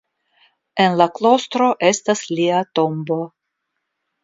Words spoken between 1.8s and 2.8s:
estas lia